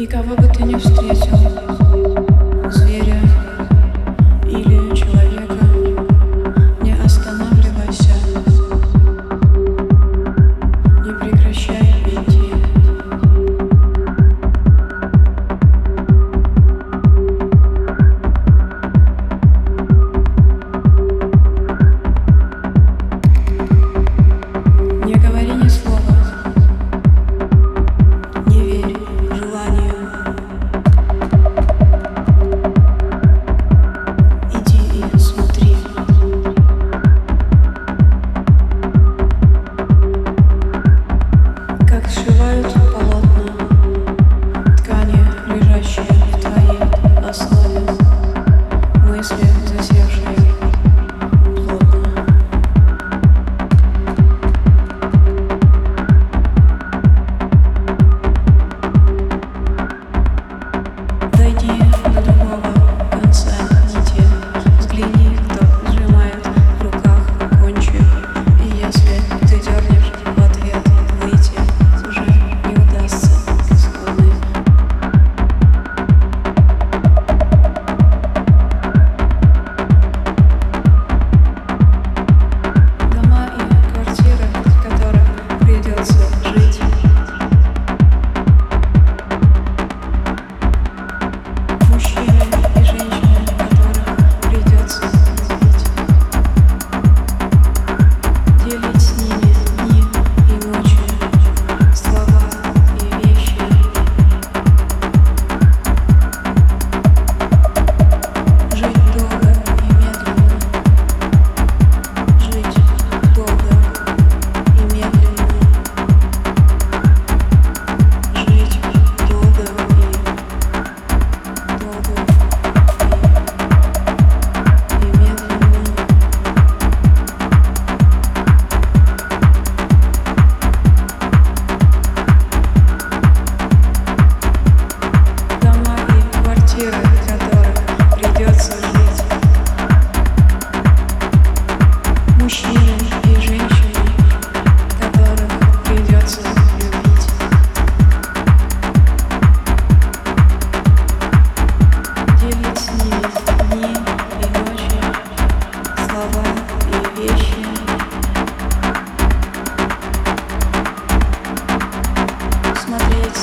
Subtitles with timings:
[0.00, 1.99] И кого бы ты не встретил,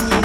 [0.00, 0.21] Mix.